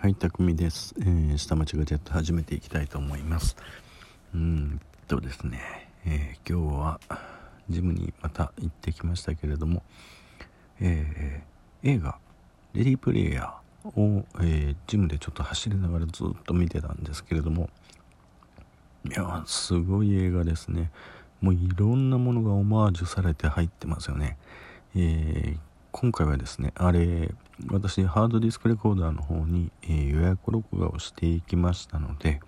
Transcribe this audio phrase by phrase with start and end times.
[0.00, 0.94] はい、たくみです。
[1.00, 3.56] えー下町ガジェット始めていきたいと思います。
[4.34, 5.60] うんとですね、
[6.06, 7.00] えー今日は
[7.68, 9.82] ジムにまた行ってきましたけれども、
[10.80, 12.18] えー映画
[12.74, 17.68] 「レディープレイヤーを」えージムでちょっと走りながらずっと見てたんですけれども
[19.04, 20.90] いやすごい映画ですね
[21.40, 24.36] もういろんなものがオマージュされて入ってますよね
[24.94, 25.58] えー
[25.92, 27.32] 今回はですねあれ
[27.70, 32.40] 私ハードディスクレコーダーの方に、えー予約録画をしていきましたので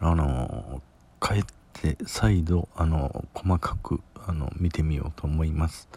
[0.00, 0.82] あの
[1.20, 5.88] 帰って再度あの細かくあの見てみようと思います。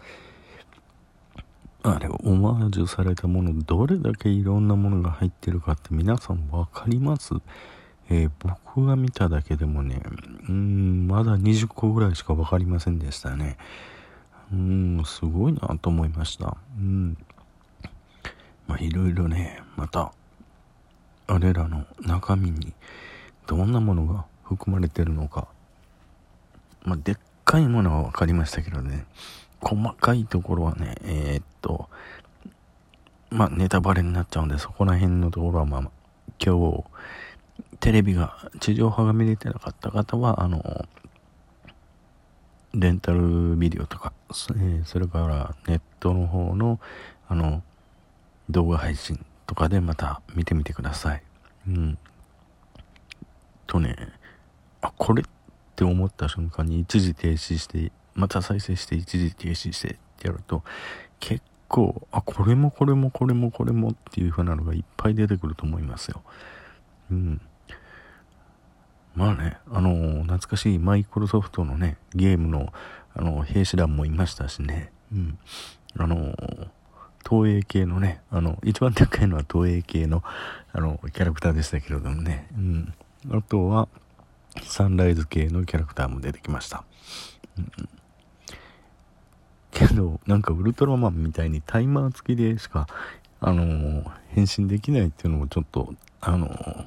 [1.82, 7.34] あれオマージュされたものどれだけいろんなものが入ってるかって皆さん分かります？
[8.10, 10.02] えー僕が見ただけでもね
[10.48, 13.58] うんまだ20個ぐらいしか分かりませんでしたね。
[14.52, 16.56] うんすごいなと思いました。
[16.78, 17.16] うん。
[18.68, 20.12] まあいろいろねまた
[21.26, 22.72] あれらの中身に
[23.46, 25.48] どんなものが含まれてるのか。
[26.84, 29.04] まあでっかいものは分かりましたけどね。
[29.60, 31.88] 細かいところはねえーっと
[33.30, 35.82] まあネタバレになっちゃうんでそこら辺のところはまあ
[36.44, 36.84] 今日
[37.80, 40.86] テレビが地上波が見れてなかった方はあの
[42.74, 44.12] レンタルビデオとか、
[44.56, 46.78] えそれからネットの方の
[47.26, 47.62] あの
[48.50, 51.22] 動画配信とかでまた見てみてください。
[51.68, 51.98] うん。
[53.66, 53.96] とね、
[54.80, 55.24] あ、これっ
[55.76, 60.62] て思った瞬間に一時停止して、また再生して一時停止してってやると、
[61.20, 66.22] 結構、あ、これもこれもこれもこれもっていう風なのがいっぱい出てくると思いますよ。
[67.10, 67.40] うん。
[69.14, 72.72] まあね、あの懐かしいマイクロソフトのね、ゲームの、
[73.14, 75.38] あの兵士団もいましたしね、うん。
[75.96, 76.68] あのー
[77.28, 80.22] 東映系のね、あの、一番高いのは東映系の、
[80.72, 82.94] あの、キャラクターでしたけれどもね、うん。
[83.30, 83.88] あとは、
[84.62, 86.84] サンライズ系のキャラクターも出てきました。
[87.58, 87.88] うん、
[89.70, 92.86] けど、なんかウルトラマンみたいにタイマー付きでしか、
[93.40, 96.86] あのー変身できないっていうのもちょっと、あのー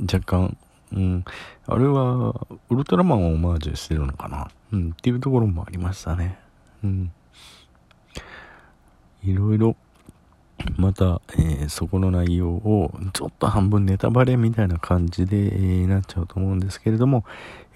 [0.00, 0.56] 若干、
[0.92, 1.24] うん、
[1.66, 2.34] あれは、
[2.70, 6.38] ウルトラマンをオマージュしてるのかな、うん、っていうところもありましたね。
[6.84, 7.12] うん。
[9.22, 9.76] いろいろ、
[10.76, 17.24] また、えーそこの内容を、ちょっと半分ネタバレみたいな感じで、えーなっちゃうと思うんですけれども、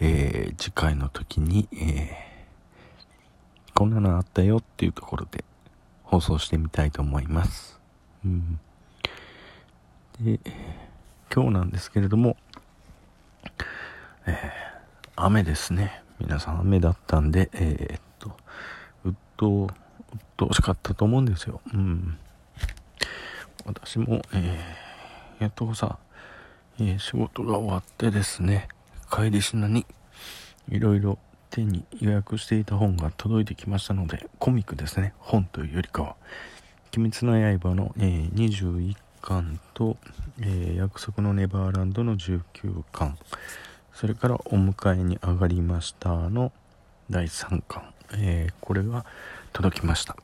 [0.00, 2.30] えー次回の時に、え
[3.74, 5.44] こんなのあったよっていうところで
[6.04, 7.80] 放送してみたいと思います。
[8.24, 8.60] うん。
[10.20, 10.38] で、
[11.34, 12.36] 今日なんですけれども、
[14.26, 14.36] え
[15.16, 16.02] 雨ですね。
[16.18, 18.36] 皆さん雨だったんで、えっと、
[19.04, 19.70] うっと、
[20.36, 21.60] とうしかったと思うんですよ。
[21.72, 22.18] うん。
[23.64, 25.98] 私も、えーやっとさ、
[26.78, 28.68] えー仕事が終わってですね、
[29.10, 29.86] 帰りしなに、
[30.68, 31.18] いろいろ
[31.50, 36.16] 手に予約していた本が届いてきましたので、コミックですね、本というよりかは、
[36.96, 39.96] 鬼滅の刃の、えー21巻と、
[40.40, 42.42] えー約束のネバーランドの19
[42.92, 43.16] 巻、
[43.94, 46.52] それからお迎えに上がりましたの
[47.10, 47.82] 第3巻、
[48.14, 49.04] えーこれが
[49.52, 50.16] 届きました。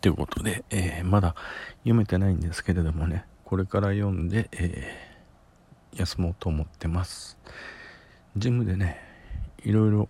[0.00, 1.34] ということで、えーまだ
[1.78, 7.38] 読めてないんですけれどもね、これから読んで、えー休もうと思ってます。
[8.36, 9.00] ジムでね、
[9.64, 10.08] いろいろ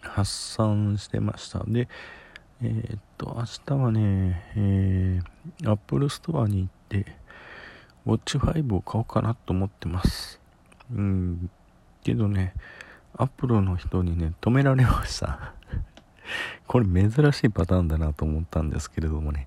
[0.00, 1.62] 発散してました。
[1.66, 1.88] で、
[2.62, 7.16] えーっと、明日はね、えー、Apple Store に行って、
[8.06, 10.40] Watch 5を買おうかなと思ってます。
[10.90, 11.50] うん、
[12.02, 12.54] けどね、
[13.16, 15.52] アップルの人にね、止められました。
[16.66, 19.46] これ珍しいパターンだなと思ったんですけれどもね。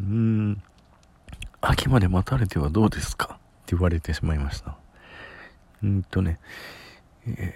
[0.00, 0.62] うーん、
[1.60, 3.34] 秋まで待たれてはどうですか？
[3.34, 3.36] っ
[3.66, 4.76] て言われてしまいました。
[5.82, 6.38] うーんとね、
[7.26, 7.54] え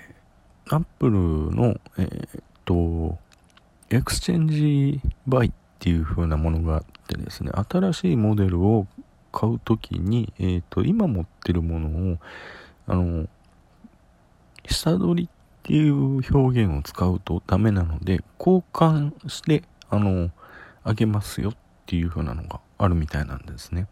[0.67, 1.13] ー、アップル
[1.55, 3.19] の、えーっと、
[3.91, 8.87] exchange buy っていう風なものがあってですね、新しいモデルを
[9.33, 12.19] 買うときに、えーっと、今持ってるものを、
[12.87, 13.29] あの、
[14.67, 15.95] 下取りっっていう
[16.35, 20.31] 表現を使うとダメなので、交換して、あの、
[20.83, 21.57] あげますよっ
[21.87, 23.87] ていう風なのがあるみたいなんですね。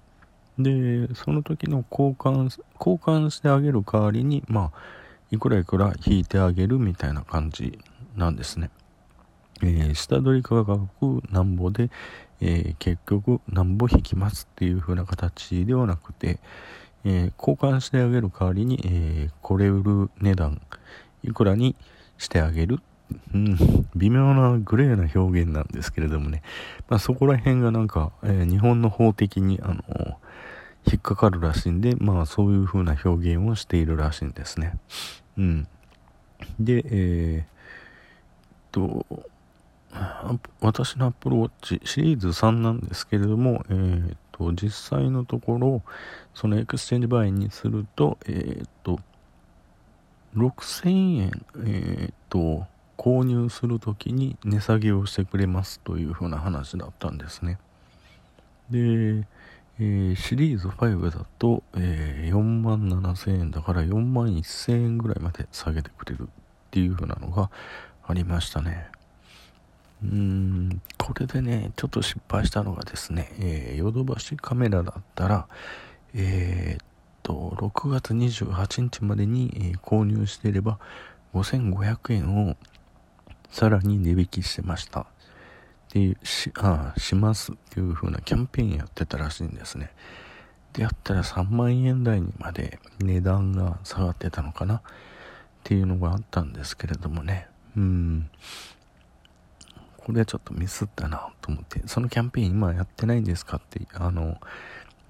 [0.58, 4.78] で、その時の交換、交換してあげる代わりに、まあ、
[5.30, 7.78] いくらいくら引いてあげるみたいな感じ
[8.16, 8.70] なんですね。
[9.62, 11.90] えー下取り価格なんぼで、
[12.40, 16.40] えー結局なんぼ引きますっていう風な形ではなくて、
[17.04, 20.60] えー交換してあげる代わりに、えーこれ売る値段
[21.22, 21.76] いくらに
[22.18, 22.80] してあげる、
[23.34, 23.56] うん、
[23.96, 26.42] 微妙なグレーな表現なんですけれどもね、
[26.88, 30.18] まあ、そこら辺がなんか、えー日本の法的にあの
[30.86, 34.78] 引っかかるらしいんで、まあそういう風な表現をしているらしいんですね。
[35.36, 35.68] うん。
[36.58, 37.46] で、えー、っ
[38.72, 39.06] と、
[40.60, 45.82] 私の Apple Watch シリーズ3なんですけれども、えー、っと、実際のところ、
[46.34, 49.00] その exchange buy にすると、えー、っと、
[50.36, 52.66] 6000円、えー、っと、
[52.96, 57.58] 購入するときに値下げをしてくれますというふうな話だったんですね。
[58.70, 58.78] で、
[59.78, 66.26] えー、シリーズ5だと、えー、4万7000円だから4万1000円ぐらいまで下げてくれるっ
[66.70, 67.50] ていう風なのが
[68.06, 68.86] ありましたね。
[70.02, 75.46] うーん、これでね、ちょっと失敗したのがですね、ヨドバシカメラだったら、
[76.14, 76.86] えー、っ
[77.30, 80.78] と、6月28日までに、えー、購入していれば
[81.34, 82.56] 5500円を
[83.50, 85.00] さらに値引きしてました。
[85.00, 85.06] っ
[85.92, 89.90] ていうしあしますっていう風なキャンペーンやってたらしいんですね。
[90.72, 94.76] でやったら3万円台にまで値段が下がってたのかな？
[94.76, 94.82] っ
[95.64, 97.48] ていうのがあったんですけれどもね。
[97.76, 98.30] うん。
[99.96, 104.38] これはちょっとミスったなと思ってそのキャンペーン今やってないんですかってあの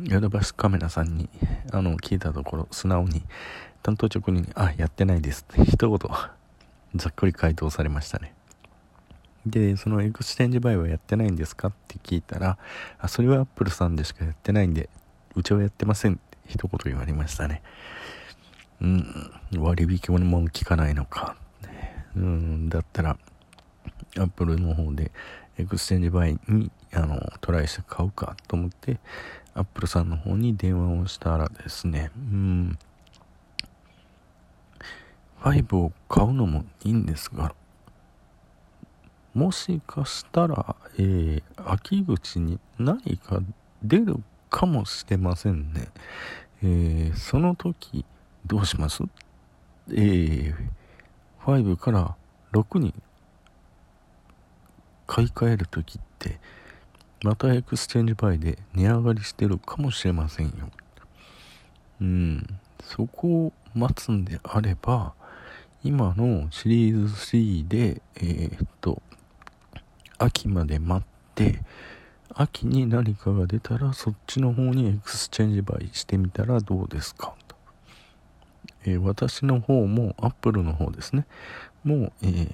[0.05, 1.29] ヨドバシカメラさんに
[1.73, 3.23] あの聞いたところ素直に
[3.83, 5.99] 単刀直入に「あやってないです」って一言
[6.97, 8.35] ざっくり回答されましたね
[9.47, 12.59] で、その exchange buy はやってないんですかって聞いたら、
[12.99, 14.89] あ、それはアップルさんでしかやってないんで、
[15.35, 17.63] うちはやってませんって一言言われましたね。
[18.81, 21.37] うん、割引も効かないのか。
[22.17, 23.17] うん、だったら、
[24.19, 25.11] アップルの方で
[25.57, 28.99] exchange buy にあのトライして買うかと思って、
[29.55, 32.79] アップルさんの方に電話をしたらですね、うん、
[35.41, 37.55] 5を買うのもいいんですが、
[39.35, 43.41] もしかしたら、えー、秋口に何か
[43.83, 44.17] 出る
[44.49, 45.89] かもしれませんね。
[46.63, 48.05] えー、その時、
[48.47, 49.03] どうします？
[49.91, 50.55] えー、
[51.45, 52.17] 5から
[52.53, 52.95] 6に
[55.07, 56.39] 買い替える時って、
[57.23, 60.53] また exchange buy で値上がりしてるかもしれませんよ。
[62.01, 62.47] うん、
[62.83, 65.13] そこを待つんであれば、
[65.85, 69.03] 今のシリーズ3で、えー、っと、
[70.19, 71.63] 秋まで待って
[72.35, 77.35] 秋に何かが出たらそっちの方に exchange buy してみたらどうですか。
[77.49, 77.57] と、
[78.85, 81.27] えー、私の方もアップルの方ですね。
[81.83, 82.51] もう、えー、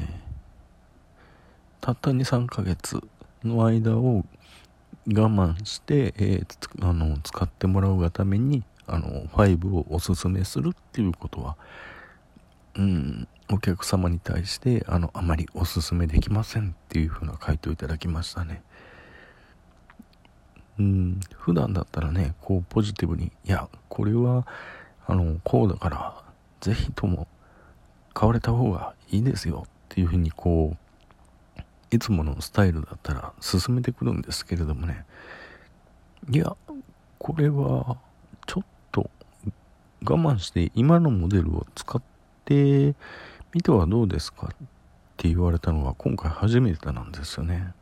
[1.80, 3.00] たった23ヶ月
[3.44, 4.24] の間を
[5.08, 11.56] 我慢して、えー、あの使ってもらうがためにあの5をおすすめするっていうことは
[12.76, 18.62] うんお客様に対してあのあまりおすすめできませんっていう風な回答いただきましたね。
[20.78, 24.46] うん普段だったらねこうポジティブにいやこれは
[25.06, 26.22] あのこうだから
[26.60, 27.28] 是非とも
[28.12, 30.85] 買われた方がいいですよっていう風にこう
[31.90, 35.04] いつものスタイルだったら進めてくるんですけれどもね
[36.30, 36.56] いや
[37.18, 37.96] これは
[38.46, 39.10] ちょっと
[40.02, 42.02] 我慢して今のモデルを使っ
[42.44, 42.94] て
[43.52, 44.66] 見てはどうですかっ
[45.16, 47.72] て言われたのは今回初めてなんですよね。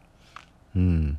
[0.76, 1.18] うん。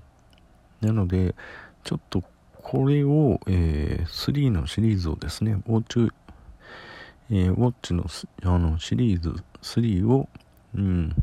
[0.81, 1.35] なので、
[1.83, 2.23] ちょっと
[2.63, 6.13] これを、えー、3のシリーズをですね、ウォッチ、
[7.31, 8.05] えー、ウォッチの
[8.43, 10.29] あのシリーズ3を、
[10.75, 11.15] うん、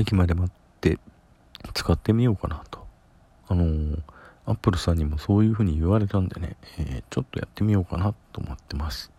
[0.00, 0.98] 秋まで待って
[1.74, 2.86] 使ってみようかなと。
[3.48, 4.02] あのー、
[4.46, 9.10] アップルさんにもそういう風に言われたんでね、えー、ちょっとやってみようかなと思ってます。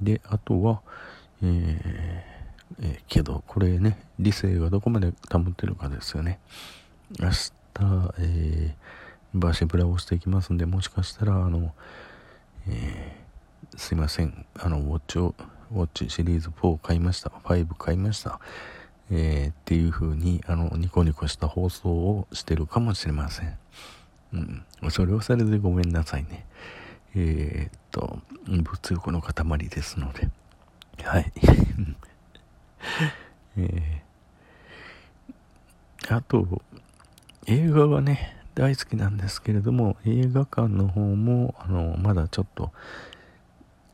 [0.00, 0.80] で、あとは、
[1.42, 2.40] えー、
[2.82, 6.38] えー、けど、これね、理性がどこまで保ってるかですよね。
[7.18, 7.52] 明日、
[8.18, 11.72] えー、バーシブラをしていきますんで、もしかしたら、あの、
[12.68, 15.34] えー、すいません、あの、ウォッチを、
[15.72, 18.40] ウォッチシリーズ4買いました、5買いました、
[19.10, 23.58] えー、っていう風に、あの、ニコニコした放送をしてるかもしれません。
[24.32, 26.46] うん、それはそれでごめんなさいね。
[27.16, 30.28] えー、っと、物欲の塊ですので。
[31.02, 31.32] はい。
[33.56, 36.62] えー、あと、
[37.46, 42.70] 映画がね、大好きなんですけれども、映画館の方も、あの、まだちょっと、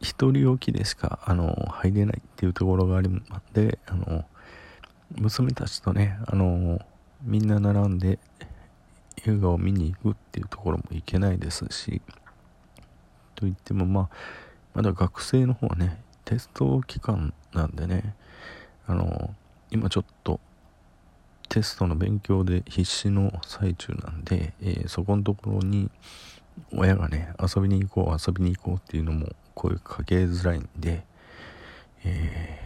[0.01, 3.21] 一人置きでしか、あの、入れないっていうところがあるの
[3.55, 4.27] で、あの、
[5.15, 6.81] 娘たちとね、あの、
[7.23, 8.19] みんな並んで
[9.27, 12.03] 映画を見に行くっていうところも行けないですし、
[13.35, 14.09] といってもまあ、
[14.75, 18.15] まだ学生の方はね、テスト期間なんでね、
[18.87, 19.35] あの、
[19.71, 20.41] 今ちょっと
[21.49, 25.91] テストの勉強で必死の最中なんで、えー、そこのところに
[26.73, 31.05] 親がね遊びに行こう遊びに行こうっていうのも声かけづらいんで、
[32.05, 32.66] え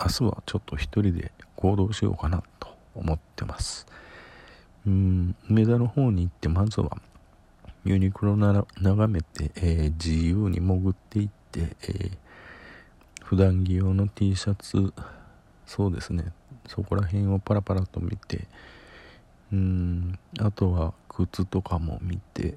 [0.00, 3.86] 明日はちょっと一人で行動しようかなと思ってます。
[4.86, 6.98] うん梅田の方に行ってまずは
[7.84, 12.10] ユニクロなら眺めて、えー、自由に潜っていって、えー、
[13.24, 14.92] 普段着用の T シャツ
[15.66, 16.32] そうですね。
[16.68, 18.46] そこら辺をパラパラと見て
[19.52, 22.56] うんあとは靴とかも見て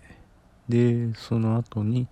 [0.69, 2.07] でその後に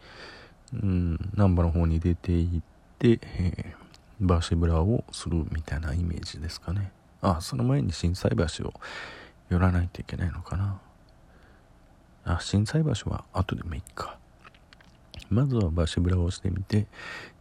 [0.73, 2.61] うん難波の方に出て行っ
[2.97, 3.88] て、えー、
[4.19, 6.91] バシブラをするみたいなイメージですかね。
[7.21, 8.73] あその前に心斎橋を
[9.49, 10.79] 寄らないといけないのかな。
[12.25, 14.17] あ心斎橋は後でもいいか。
[15.29, 16.87] まずはバシブラをしてみて、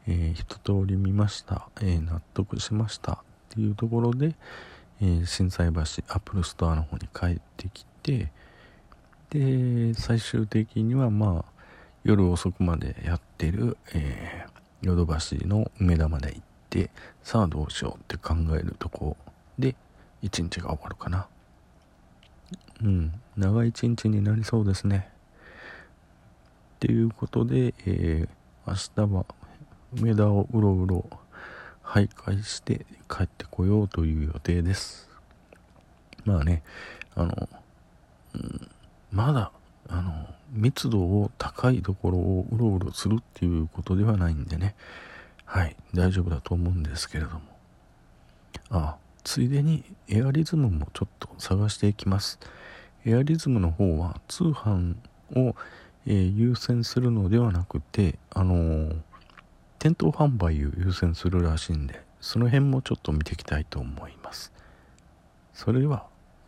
[0.07, 3.13] えー、一通り見ました、えー、納得しました。
[3.13, 3.17] っ
[3.51, 4.35] ていうところで、
[5.01, 8.31] えー、心斎橋アップルストアの方に帰ってきて
[9.31, 11.53] で最終的にはまあ
[12.05, 16.91] 夜遅くまでやってる、えー、ヨドバシの梅田まで行って
[17.23, 19.17] さあどうしようって考えるとこ
[19.59, 19.75] で
[20.23, 21.27] 一日が終わるかな。
[22.83, 25.09] うん長い一日になりそうですね。
[26.77, 28.29] っていうことで、えー、
[28.67, 29.27] 明日は
[29.97, 31.05] 梅田をうろうろ
[31.85, 35.09] 徘徊して帰ってこようという予定です。
[36.25, 36.63] まあね
[37.15, 37.49] あの、
[38.35, 38.71] うん、
[39.11, 39.51] まだ
[39.89, 44.75] あの密度を高いところをうろうろするっていうことではないんでね。
[45.49, 47.41] はい大丈夫だと思うんですけれども。
[48.71, 52.39] あついでにエアリズムもちょっと探していきます。
[53.07, 54.97] エアリズムの方は通販
[55.35, 55.57] を、
[56.07, 58.97] えー、優先するのではなくてあのー、
[59.79, 64.53] 店頭販売を優先するらしいんでその辺もちょっと見ていきたいと思います。
[65.55, 66.05] それでは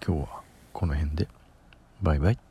[0.07, 0.43] 今日は
[0.75, 1.27] この辺で。
[2.03, 2.50] バイバイ。